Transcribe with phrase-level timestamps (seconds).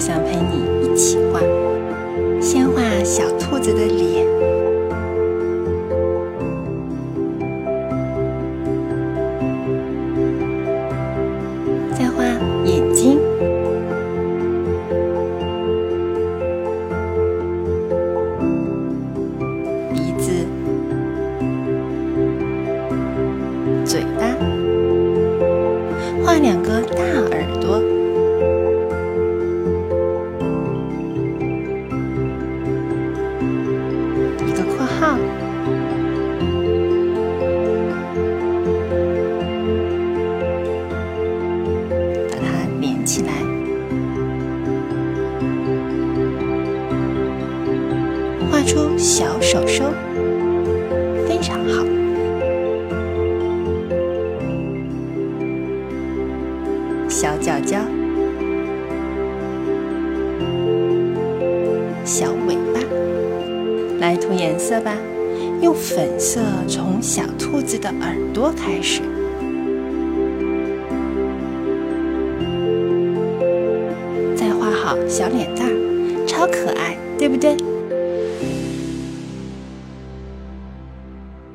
[0.00, 1.49] 想陪你一起画。
[42.30, 42.46] 把它
[42.80, 43.32] 连起来，
[48.50, 49.84] 画出小手手，
[51.26, 51.84] 非常好。
[57.08, 57.78] 小脚脚，
[62.04, 62.69] 小尾。
[64.00, 64.96] 来涂颜色吧，
[65.60, 69.02] 用粉色从小兔子的耳朵开始，
[74.34, 77.54] 再画好小脸蛋儿，超可爱，对不对？